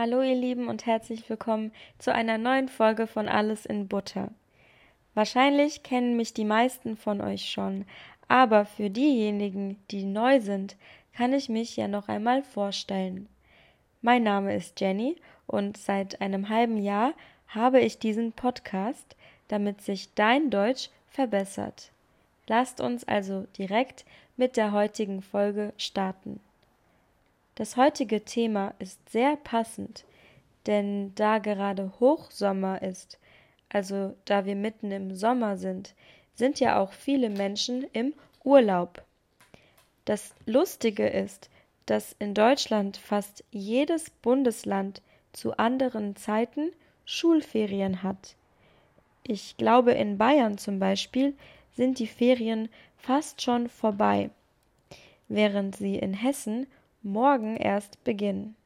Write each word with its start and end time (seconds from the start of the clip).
Hallo 0.00 0.22
ihr 0.22 0.36
Lieben 0.36 0.68
und 0.68 0.86
herzlich 0.86 1.28
willkommen 1.28 1.72
zu 1.98 2.14
einer 2.14 2.38
neuen 2.38 2.68
Folge 2.68 3.08
von 3.08 3.28
Alles 3.28 3.66
in 3.66 3.88
Butter. 3.88 4.30
Wahrscheinlich 5.14 5.82
kennen 5.82 6.16
mich 6.16 6.32
die 6.32 6.44
meisten 6.44 6.96
von 6.96 7.20
euch 7.20 7.50
schon, 7.50 7.84
aber 8.28 8.64
für 8.64 8.90
diejenigen, 8.90 9.76
die 9.90 10.04
neu 10.04 10.38
sind, 10.38 10.76
kann 11.16 11.32
ich 11.32 11.48
mich 11.48 11.76
ja 11.76 11.88
noch 11.88 12.06
einmal 12.06 12.44
vorstellen. 12.44 13.28
Mein 14.00 14.22
Name 14.22 14.54
ist 14.54 14.80
Jenny 14.80 15.16
und 15.48 15.76
seit 15.76 16.20
einem 16.20 16.48
halben 16.48 16.76
Jahr 16.76 17.12
habe 17.48 17.80
ich 17.80 17.98
diesen 17.98 18.30
Podcast, 18.30 19.16
damit 19.48 19.82
sich 19.82 20.14
dein 20.14 20.50
Deutsch 20.50 20.90
verbessert. 21.08 21.90
Lasst 22.46 22.80
uns 22.80 23.02
also 23.02 23.48
direkt 23.58 24.04
mit 24.36 24.56
der 24.56 24.70
heutigen 24.70 25.22
Folge 25.22 25.72
starten. 25.76 26.38
Das 27.58 27.76
heutige 27.76 28.24
Thema 28.24 28.72
ist 28.78 29.10
sehr 29.10 29.34
passend, 29.34 30.04
denn 30.66 31.12
da 31.16 31.38
gerade 31.38 31.92
Hochsommer 31.98 32.82
ist, 32.82 33.18
also 33.68 34.14
da 34.26 34.44
wir 34.44 34.54
mitten 34.54 34.92
im 34.92 35.12
Sommer 35.16 35.56
sind, 35.56 35.96
sind 36.36 36.60
ja 36.60 36.78
auch 36.78 36.92
viele 36.92 37.30
Menschen 37.30 37.82
im 37.92 38.14
Urlaub. 38.44 39.02
Das 40.04 40.36
Lustige 40.46 41.08
ist, 41.08 41.50
dass 41.86 42.14
in 42.20 42.32
Deutschland 42.32 42.96
fast 42.96 43.42
jedes 43.50 44.08
Bundesland 44.08 45.02
zu 45.32 45.56
anderen 45.56 46.14
Zeiten 46.14 46.70
Schulferien 47.04 48.04
hat. 48.04 48.36
Ich 49.24 49.56
glaube, 49.56 49.90
in 49.94 50.16
Bayern 50.16 50.58
zum 50.58 50.78
Beispiel 50.78 51.36
sind 51.74 51.98
die 51.98 52.06
Ferien 52.06 52.68
fast 52.98 53.42
schon 53.42 53.68
vorbei, 53.68 54.30
während 55.26 55.74
sie 55.74 55.96
in 55.96 56.14
Hessen 56.14 56.68
morgen 57.02 57.56
erst 57.56 58.02
beginnen. 58.04 58.56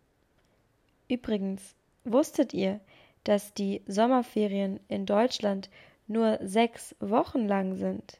Übrigens, 1.08 1.74
wusstet 2.04 2.54
ihr, 2.54 2.80
dass 3.24 3.54
die 3.54 3.82
Sommerferien 3.86 4.80
in 4.88 5.06
Deutschland 5.06 5.70
nur 6.06 6.38
sechs 6.42 6.94
Wochen 7.00 7.46
lang 7.46 7.76
sind? 7.76 8.18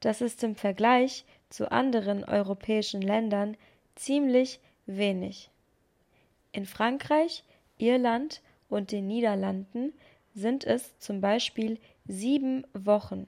Das 0.00 0.20
ist 0.20 0.42
im 0.42 0.56
Vergleich 0.56 1.24
zu 1.48 1.70
anderen 1.70 2.24
europäischen 2.24 3.02
Ländern 3.02 3.56
ziemlich 3.94 4.60
wenig. 4.86 5.50
In 6.52 6.66
Frankreich, 6.66 7.44
Irland 7.78 8.40
und 8.68 8.92
den 8.92 9.06
Niederlanden 9.06 9.92
sind 10.34 10.64
es 10.64 10.98
zum 10.98 11.20
Beispiel 11.20 11.78
sieben 12.06 12.66
Wochen, 12.72 13.26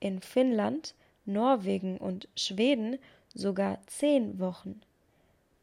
in 0.00 0.20
Finnland, 0.20 0.94
Norwegen 1.24 1.98
und 1.98 2.28
Schweden 2.36 2.98
sogar 3.34 3.78
zehn 3.86 4.38
Wochen. 4.38 4.80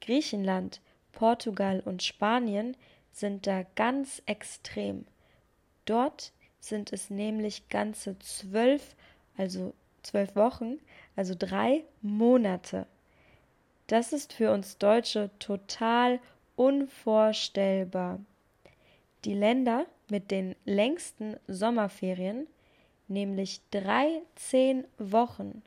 Griechenland, 0.03 0.81
Portugal 1.13 1.81
und 1.85 2.03
Spanien 2.03 2.75
sind 3.13 3.47
da 3.47 3.63
ganz 3.75 4.21
extrem. 4.25 5.05
Dort 5.85 6.33
sind 6.59 6.91
es 6.91 7.09
nämlich 7.09 7.69
ganze 7.69 8.19
zwölf, 8.19 8.95
also 9.37 9.73
zwölf 10.01 10.35
Wochen, 10.35 10.79
also 11.15 11.35
drei 11.37 11.85
Monate. 12.01 12.85
Das 13.87 14.11
ist 14.11 14.33
für 14.33 14.51
uns 14.51 14.77
Deutsche 14.77 15.29
total 15.39 16.19
unvorstellbar. 16.57 18.19
Die 19.23 19.35
Länder 19.35 19.85
mit 20.09 20.31
den 20.31 20.55
längsten 20.65 21.37
Sommerferien, 21.47 22.47
nämlich 23.07 23.61
13 23.71 24.85
Wochen, 24.97 25.63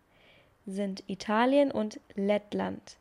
sind 0.67 1.05
Italien 1.07 1.71
und 1.71 2.01
Lettland. 2.15 2.99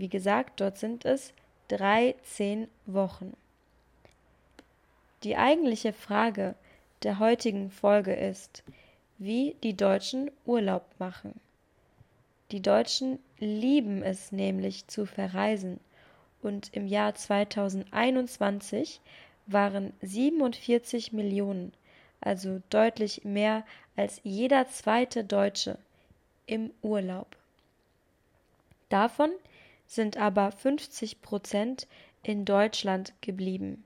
Wie 0.00 0.08
gesagt, 0.08 0.62
dort 0.62 0.78
sind 0.78 1.04
es 1.04 1.34
drei 1.68 2.14
zehn 2.22 2.68
Wochen. 2.86 3.36
Die 5.24 5.36
eigentliche 5.36 5.92
Frage 5.92 6.54
der 7.02 7.18
heutigen 7.18 7.70
Folge 7.70 8.14
ist, 8.14 8.62
wie 9.18 9.56
die 9.62 9.76
Deutschen 9.76 10.30
Urlaub 10.46 10.86
machen. 10.98 11.38
Die 12.50 12.62
Deutschen 12.62 13.18
lieben 13.40 14.02
es 14.02 14.32
nämlich 14.32 14.86
zu 14.86 15.04
verreisen 15.04 15.78
und 16.40 16.72
im 16.72 16.86
Jahr 16.86 17.14
2021 17.14 19.02
waren 19.48 19.92
47 20.00 21.12
Millionen, 21.12 21.74
also 22.22 22.62
deutlich 22.70 23.24
mehr 23.24 23.66
als 23.96 24.22
jeder 24.24 24.66
zweite 24.66 25.24
Deutsche, 25.24 25.76
im 26.46 26.70
Urlaub. 26.80 27.36
Davon 28.88 29.30
sind 29.90 30.16
aber 30.16 30.52
50 30.52 31.20
Prozent 31.20 31.88
in 32.22 32.44
Deutschland 32.44 33.12
geblieben, 33.22 33.84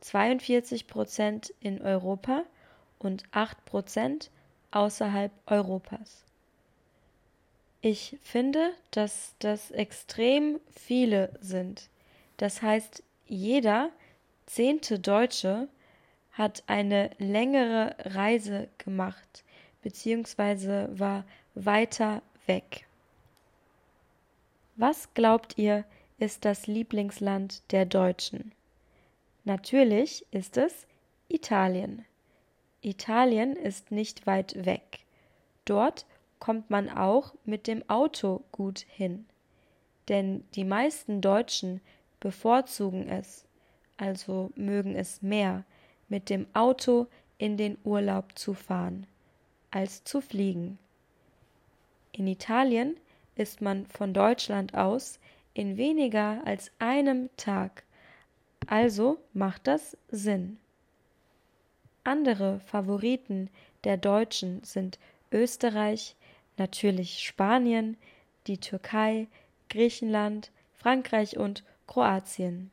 42 0.00 0.86
Prozent 0.86 1.52
in 1.60 1.82
Europa 1.82 2.44
und 2.98 3.24
8 3.32 3.66
Prozent 3.66 4.30
außerhalb 4.70 5.30
Europas. 5.44 6.24
Ich 7.82 8.16
finde, 8.22 8.72
dass 8.92 9.34
das 9.38 9.70
extrem 9.72 10.58
viele 10.74 11.30
sind. 11.42 11.90
Das 12.38 12.62
heißt, 12.62 13.02
jeder 13.26 13.90
zehnte 14.46 14.98
Deutsche 14.98 15.68
hat 16.32 16.64
eine 16.66 17.10
längere 17.18 17.94
Reise 17.98 18.68
gemacht, 18.78 19.44
beziehungsweise 19.82 20.88
war 20.98 21.26
weiter 21.54 22.22
weg. 22.46 22.85
Was 24.78 25.14
glaubt 25.14 25.56
ihr, 25.56 25.84
ist 26.18 26.44
das 26.44 26.66
Lieblingsland 26.66 27.62
der 27.72 27.86
Deutschen? 27.86 28.52
Natürlich 29.44 30.26
ist 30.32 30.58
es 30.58 30.86
Italien. 31.28 32.04
Italien 32.82 33.56
ist 33.56 33.90
nicht 33.90 34.26
weit 34.26 34.66
weg. 34.66 35.00
Dort 35.64 36.04
kommt 36.40 36.68
man 36.68 36.90
auch 36.90 37.32
mit 37.46 37.66
dem 37.66 37.88
Auto 37.88 38.44
gut 38.52 38.80
hin. 38.80 39.24
Denn 40.08 40.44
die 40.54 40.64
meisten 40.64 41.22
Deutschen 41.22 41.80
bevorzugen 42.20 43.08
es, 43.08 43.46
also 43.96 44.50
mögen 44.56 44.94
es 44.94 45.22
mehr, 45.22 45.64
mit 46.10 46.28
dem 46.28 46.46
Auto 46.52 47.06
in 47.38 47.56
den 47.56 47.78
Urlaub 47.82 48.38
zu 48.38 48.52
fahren, 48.52 49.06
als 49.70 50.04
zu 50.04 50.20
fliegen. 50.20 50.78
In 52.12 52.26
Italien 52.26 52.98
ist 53.36 53.60
man 53.60 53.86
von 53.86 54.12
Deutschland 54.12 54.74
aus 54.74 55.20
in 55.54 55.76
weniger 55.76 56.42
als 56.44 56.72
einem 56.78 57.30
Tag. 57.36 57.84
Also 58.66 59.18
macht 59.32 59.66
das 59.66 59.96
Sinn. 60.08 60.58
Andere 62.04 62.60
Favoriten 62.60 63.48
der 63.84 63.96
Deutschen 63.96 64.62
sind 64.64 64.98
Österreich, 65.32 66.16
natürlich 66.56 67.20
Spanien, 67.20 67.96
die 68.46 68.58
Türkei, 68.58 69.28
Griechenland, 69.68 70.50
Frankreich 70.74 71.36
und 71.36 71.64
Kroatien. 71.86 72.70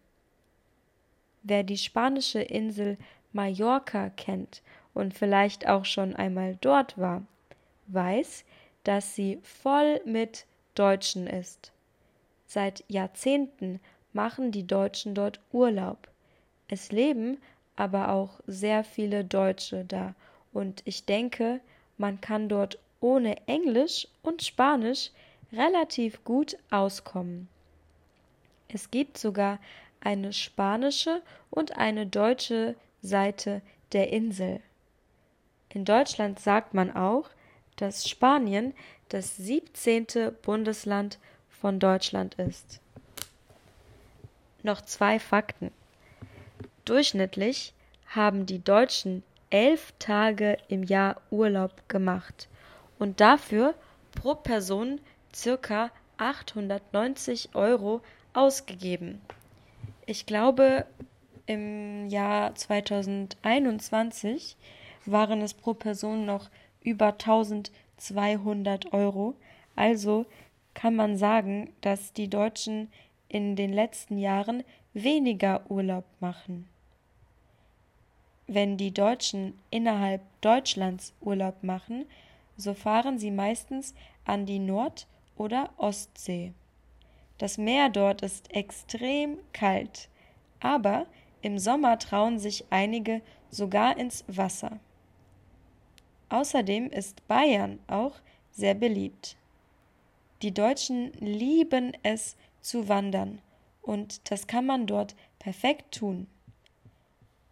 Wer 1.43 1.63
die 1.63 1.77
spanische 1.77 2.41
Insel 2.41 2.97
Mallorca 3.31 4.09
kennt 4.09 4.61
und 4.93 5.13
vielleicht 5.13 5.67
auch 5.67 5.85
schon 5.85 6.15
einmal 6.15 6.57
dort 6.61 6.97
war, 6.97 7.23
weiß, 7.87 8.45
dass 8.83 9.15
sie 9.15 9.39
voll 9.41 10.01
mit 10.05 10.45
Deutschen 10.75 11.27
ist. 11.27 11.71
Seit 12.47 12.83
Jahrzehnten 12.87 13.79
machen 14.11 14.51
die 14.51 14.67
Deutschen 14.67 15.15
dort 15.15 15.39
Urlaub. 15.51 16.07
Es 16.67 16.91
leben 16.91 17.37
aber 17.75 18.09
auch 18.09 18.39
sehr 18.45 18.83
viele 18.83 19.25
Deutsche 19.25 19.85
da, 19.85 20.13
und 20.51 20.83
ich 20.85 21.05
denke, 21.05 21.59
man 21.97 22.21
kann 22.21 22.47
dort 22.47 22.77
ohne 22.99 23.35
Englisch 23.47 24.07
und 24.21 24.43
Spanisch 24.43 25.09
relativ 25.51 26.23
gut 26.23 26.57
auskommen. 26.69 27.47
Es 28.67 28.91
gibt 28.91 29.17
sogar 29.17 29.59
eine 29.99 30.33
spanische 30.33 31.21
und 31.49 31.77
eine 31.77 32.05
deutsche 32.05 32.75
Seite 33.01 33.61
der 33.91 34.11
Insel. 34.11 34.61
In 35.69 35.85
Deutschland 35.85 36.39
sagt 36.39 36.73
man 36.73 36.95
auch, 36.95 37.29
dass 37.77 38.07
Spanien 38.07 38.73
das 39.09 39.37
siebzehnte 39.37 40.31
Bundesland 40.31 41.19
von 41.49 41.79
Deutschland 41.79 42.35
ist. 42.35 42.79
Noch 44.63 44.81
zwei 44.81 45.19
Fakten. 45.19 45.71
Durchschnittlich 46.85 47.73
haben 48.07 48.45
die 48.45 48.63
Deutschen 48.63 49.23
elf 49.49 49.93
Tage 49.99 50.57
im 50.67 50.83
Jahr 50.83 51.21
Urlaub 51.29 51.87
gemacht 51.87 52.47
und 52.99 53.21
dafür 53.21 53.73
pro 54.15 54.35
Person 54.35 54.99
circa 55.33 55.91
890 56.17 57.49
Euro 57.53 58.01
ausgegeben. 58.33 59.21
Ich 60.05 60.25
glaube, 60.25 60.85
im 61.45 62.09
Jahr 62.09 62.55
2021 62.55 64.57
waren 65.05 65.41
es 65.41 65.53
pro 65.53 65.73
Person 65.73 66.25
noch 66.25 66.49
über 66.83 67.07
1200 67.13 68.93
Euro. 68.93 69.35
Also 69.75 70.25
kann 70.73 70.95
man 70.95 71.17
sagen, 71.17 71.73
dass 71.81 72.13
die 72.13 72.29
Deutschen 72.29 72.91
in 73.27 73.55
den 73.55 73.73
letzten 73.73 74.17
Jahren 74.17 74.63
weniger 74.93 75.69
Urlaub 75.69 76.05
machen. 76.19 76.67
Wenn 78.47 78.77
die 78.77 78.93
Deutschen 78.93 79.57
innerhalb 79.71 80.21
Deutschlands 80.41 81.13
Urlaub 81.21 81.63
machen, 81.63 82.05
so 82.57 82.73
fahren 82.73 83.17
sie 83.17 83.31
meistens 83.31 83.95
an 84.25 84.45
die 84.45 84.59
Nord- 84.59 85.07
oder 85.35 85.71
Ostsee. 85.77 86.53
Das 87.37 87.57
Meer 87.57 87.89
dort 87.89 88.21
ist 88.21 88.53
extrem 88.53 89.37
kalt, 89.53 90.09
aber 90.59 91.07
im 91.41 91.57
Sommer 91.57 91.97
trauen 91.97 92.37
sich 92.37 92.65
einige 92.69 93.21
sogar 93.49 93.97
ins 93.97 94.23
Wasser. 94.27 94.79
Außerdem 96.33 96.89
ist 96.89 97.27
Bayern 97.27 97.77
auch 97.85 98.15
sehr 98.49 98.73
beliebt. 98.73 99.35
Die 100.41 100.51
Deutschen 100.51 101.13
lieben 101.19 101.95
es 102.01 102.35
zu 102.59 102.87
wandern 102.87 103.39
und 103.83 104.31
das 104.31 104.47
kann 104.47 104.65
man 104.65 104.87
dort 104.87 105.15
perfekt 105.37 105.93
tun. 105.93 106.25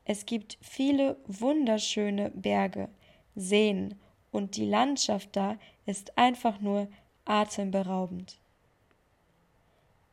Es 0.03 0.25
gibt 0.25 0.57
viele 0.61 1.17
wunderschöne 1.27 2.31
Berge, 2.31 2.89
Seen 3.35 3.99
und 4.31 4.55
die 4.55 4.65
Landschaft 4.65 5.29
da 5.33 5.59
ist 5.85 6.17
einfach 6.17 6.59
nur 6.59 6.87
atemberaubend. 7.25 8.39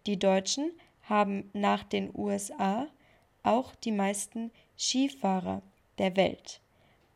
Die 0.05 0.19
Deutschen 0.19 0.73
haben 1.05 1.49
nach 1.55 1.85
den 1.85 2.11
USA 2.15 2.87
auch 3.43 3.75
die 3.77 3.93
meisten 3.93 4.51
Skifahrer 4.77 5.63
der 5.97 6.17
Welt. 6.17 6.61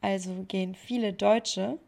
Also 0.03 0.45
gehen 0.49 0.75
viele 0.75 1.13
Deutsche 1.13 1.79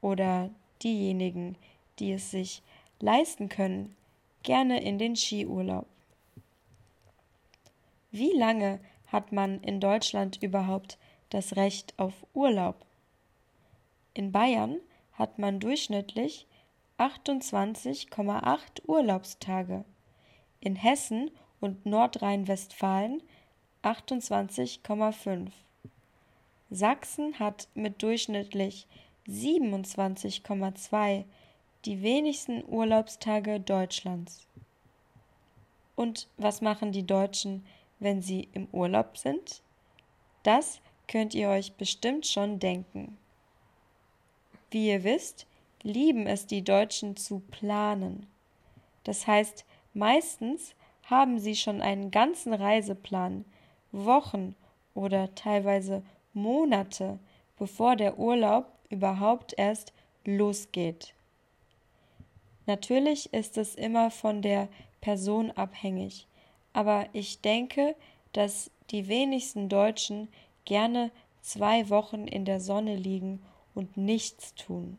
oder 0.00 0.50
diejenigen, 0.82 1.56
die 1.98 2.12
es 2.12 2.30
sich 2.30 2.62
leisten 2.98 3.48
können, 3.48 3.94
gerne 4.42 4.82
in 4.82 4.98
den 4.98 5.14
Skiurlaub. 5.14 5.86
Wie 8.10 8.32
lange 8.32 8.80
hat 9.06 9.32
man 9.32 9.60
in 9.62 9.80
Deutschland 9.80 10.42
überhaupt 10.42 10.98
das 11.28 11.56
Recht 11.56 11.92
auf 11.98 12.14
Urlaub? 12.32 12.86
In 14.14 14.32
Bayern 14.32 14.78
hat 15.12 15.38
man 15.38 15.60
durchschnittlich 15.60 16.46
28,8 16.98 18.86
Urlaubstage, 18.86 19.84
in 20.60 20.74
Hessen 20.74 21.30
und 21.60 21.84
Nordrhein-Westfalen 21.84 23.22
28,5. 23.82 25.50
Sachsen 26.70 27.38
hat 27.38 27.68
mit 27.74 28.02
durchschnittlich 28.02 28.86
27,2 29.26 31.24
die 31.84 32.02
wenigsten 32.02 32.62
Urlaubstage 32.66 33.60
Deutschlands. 33.60 34.46
Und 35.96 36.28
was 36.36 36.60
machen 36.60 36.92
die 36.92 37.06
Deutschen, 37.06 37.64
wenn 37.98 38.20
sie 38.20 38.48
im 38.52 38.68
Urlaub 38.72 39.16
sind? 39.16 39.62
Das 40.42 40.80
könnt 41.08 41.34
ihr 41.34 41.48
euch 41.48 41.72
bestimmt 41.72 42.26
schon 42.26 42.58
denken. 42.58 43.16
Wie 44.70 44.88
ihr 44.88 45.04
wisst, 45.04 45.46
lieben 45.82 46.26
es 46.26 46.46
die 46.46 46.62
Deutschen 46.62 47.16
zu 47.16 47.40
planen. 47.50 48.26
Das 49.04 49.26
heißt, 49.26 49.64
meistens 49.94 50.74
haben 51.04 51.38
sie 51.38 51.56
schon 51.56 51.80
einen 51.80 52.10
ganzen 52.10 52.52
Reiseplan, 52.52 53.46
Wochen 53.90 54.54
oder 54.94 55.34
teilweise 55.34 56.02
Monate, 56.42 57.18
bevor 57.58 57.96
der 57.96 58.18
Urlaub 58.18 58.66
überhaupt 58.88 59.54
erst 59.56 59.92
losgeht. 60.24 61.14
Natürlich 62.66 63.32
ist 63.32 63.58
es 63.58 63.74
immer 63.74 64.10
von 64.10 64.42
der 64.42 64.68
Person 65.00 65.50
abhängig, 65.50 66.26
aber 66.72 67.06
ich 67.12 67.40
denke, 67.40 67.96
dass 68.32 68.70
die 68.90 69.08
wenigsten 69.08 69.68
Deutschen 69.68 70.28
gerne 70.64 71.10
zwei 71.40 71.88
Wochen 71.88 72.26
in 72.26 72.44
der 72.44 72.60
Sonne 72.60 72.94
liegen 72.94 73.42
und 73.74 73.96
nichts 73.96 74.54
tun. 74.54 74.98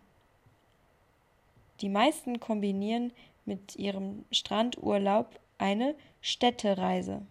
Die 1.81 1.89
meisten 1.89 2.39
kombinieren 2.39 3.13
mit 3.45 3.75
ihrem 3.75 4.25
Strandurlaub 4.31 5.39
eine 5.57 5.95
Städtereise. 6.21 7.21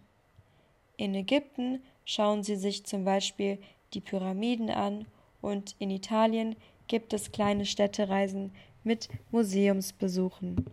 In 0.97 1.15
Ägypten 1.15 1.81
schauen 2.05 2.43
sie 2.43 2.55
sich 2.55 2.85
zum 2.85 3.05
Beispiel 3.05 3.59
die 3.93 4.01
Pyramiden 4.01 4.69
an 4.69 5.05
und 5.41 5.75
in 5.79 5.89
Italien 5.89 6.55
gibt 6.87 7.13
es 7.13 7.31
kleine 7.31 7.65
Städtereisen 7.65 8.51
mit 8.83 9.09
Museumsbesuchen. 9.31 10.65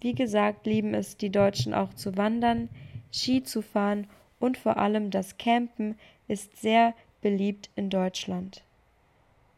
Wie 0.00 0.14
gesagt, 0.14 0.66
lieben 0.66 0.94
es 0.94 1.16
die 1.16 1.30
Deutschen 1.30 1.74
auch 1.74 1.92
zu 1.94 2.16
wandern, 2.16 2.68
Ski 3.12 3.42
zu 3.42 3.62
fahren 3.62 4.06
und 4.38 4.56
vor 4.56 4.76
allem 4.76 5.10
das 5.10 5.38
Campen 5.38 5.96
ist 6.28 6.56
sehr 6.56 6.94
beliebt 7.20 7.70
in 7.74 7.90
Deutschland. 7.90 8.62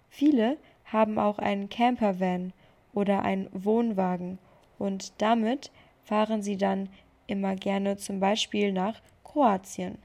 Viele 0.08 0.56
haben 0.84 1.18
auch 1.18 1.38
einen 1.38 1.68
Campervan 1.68 2.52
oder 2.92 3.22
einen 3.22 3.48
Wohnwagen 3.52 4.38
und 4.78 5.12
damit 5.18 5.70
fahren 6.04 6.42
sie 6.42 6.56
dann 6.56 6.88
immer 7.26 7.54
gerne 7.54 7.96
zum 7.96 8.18
Beispiel 8.18 8.72
nach 8.72 9.00
Kroatien. 9.22 9.98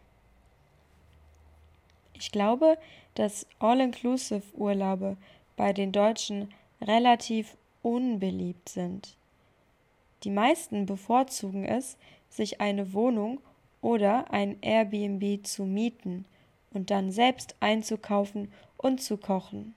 Ich 2.20 2.32
glaube, 2.32 2.78
dass 3.16 3.46
All-Inclusive-Urlaube 3.60 5.18
bei 5.56 5.74
den 5.74 5.92
Deutschen 5.92 6.54
relativ 6.82 7.58
unbeliebt 7.82 8.70
sind. 8.70 9.16
Die 10.24 10.30
meisten 10.30 10.86
bevorzugen 10.86 11.66
es, 11.66 11.98
sich 12.30 12.62
eine 12.62 12.94
Wohnung 12.94 13.40
oder 13.82 14.32
ein 14.32 14.58
Airbnb 14.62 15.46
zu 15.46 15.64
mieten 15.64 16.26
und 16.74 16.90
dann 16.90 17.12
selbst 17.12 17.56
einzukaufen 17.60 18.52
und 18.78 19.02
zu 19.02 19.18
kochen. 19.18 19.76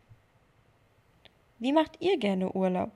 Wie 1.59 1.73
macht 1.73 2.01
ihr 2.01 2.19
gerne 2.19 2.53
Urlaub? 2.53 2.91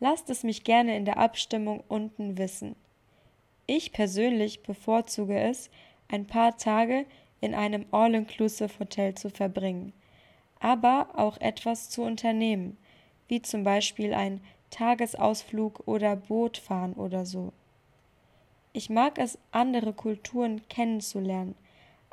Lasst 0.00 0.30
es 0.30 0.42
mich 0.42 0.64
gerne 0.64 0.96
in 0.96 1.04
der 1.04 1.18
Abstimmung 1.18 1.84
unten 1.88 2.38
wissen. 2.38 2.74
Ich 3.66 3.92
persönlich 3.92 4.62
bevorzuge 4.62 5.38
es, 5.38 5.70
ein 6.08 6.26
paar 6.26 6.56
Tage 6.56 7.06
in 7.40 7.54
einem 7.54 7.86
All-Inclusive-Hotel 7.90 9.14
zu 9.14 9.30
verbringen, 9.30 9.92
aber 10.58 11.08
auch 11.14 11.38
etwas 11.38 11.88
zu 11.88 12.02
unternehmen, 12.02 12.76
wie 13.28 13.40
zum 13.42 13.64
Beispiel 13.64 14.12
ein 14.14 14.40
Tagesausflug 14.70 15.82
oder 15.86 16.16
Boot 16.16 16.58
fahren 16.58 16.92
oder 16.94 17.24
so. 17.24 17.52
Ich 18.72 18.90
mag 18.90 19.18
es, 19.18 19.38
andere 19.50 19.92
Kulturen 19.92 20.62
kennenzulernen, 20.68 21.54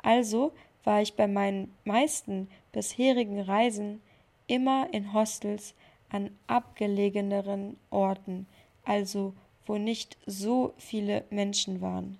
also 0.02 0.52
war 0.84 1.02
ich 1.02 1.14
bei 1.14 1.28
meinen 1.28 1.74
meisten 1.84 2.48
bisherigen 2.72 3.40
Reisen 3.40 4.00
immer 4.46 4.88
in 4.92 5.12
Hostels 5.12 5.74
an 6.08 6.30
abgelegeneren 6.46 7.76
Orten, 7.90 8.46
also 8.84 9.34
wo 9.66 9.76
nicht 9.76 10.16
so 10.26 10.72
viele 10.78 11.24
Menschen 11.30 11.80
waren. 11.80 12.18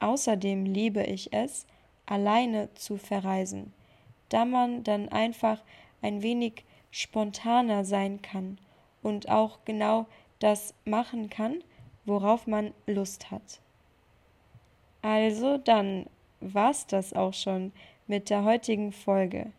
Außerdem 0.00 0.64
liebe 0.64 1.02
ich 1.02 1.32
es, 1.32 1.66
alleine 2.10 2.74
zu 2.74 2.96
verreisen, 2.96 3.72
da 4.28 4.44
man 4.44 4.82
dann 4.82 5.08
einfach 5.08 5.62
ein 6.02 6.22
wenig 6.22 6.64
spontaner 6.90 7.84
sein 7.84 8.20
kann 8.20 8.58
und 9.00 9.30
auch 9.30 9.60
genau 9.64 10.06
das 10.40 10.74
machen 10.84 11.30
kann, 11.30 11.62
worauf 12.04 12.46
man 12.46 12.74
Lust 12.86 13.30
hat. 13.30 13.60
Also 15.02 15.56
dann 15.56 16.06
war's 16.40 16.86
das 16.86 17.12
auch 17.12 17.32
schon 17.32 17.72
mit 18.08 18.28
der 18.28 18.44
heutigen 18.44 18.92
Folge. 18.92 19.52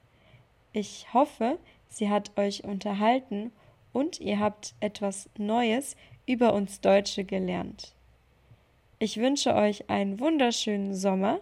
Ich 0.74 1.14
hoffe, 1.14 1.58
sie 1.88 2.10
hat 2.10 2.38
euch 2.38 2.66
unterhalten 2.66 3.54
und 3.94 4.20
ihr 4.20 4.40
habt 4.40 4.76
etwas 4.82 5.30
Neues 5.38 5.96
über 6.26 6.54
uns 6.54 6.82
Deutsche 6.82 7.24
gelernt. 7.24 7.96
Ich 9.00 9.18
wünsche 9.18 9.56
euch 9.56 9.90
einen 9.90 10.20
wunderschönen 10.20 10.94
Sommer 10.94 11.40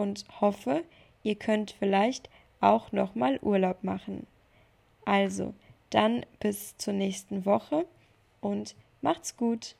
und 0.00 0.24
hoffe, 0.40 0.82
ihr 1.22 1.34
könnt 1.34 1.72
vielleicht 1.72 2.30
auch 2.60 2.90
noch 2.90 3.14
mal 3.14 3.38
Urlaub 3.42 3.84
machen. 3.84 4.26
Also, 5.04 5.52
dann 5.90 6.24
bis 6.38 6.76
zur 6.78 6.94
nächsten 6.94 7.44
Woche 7.44 7.84
und 8.40 8.76
macht's 9.02 9.36
gut. 9.36 9.76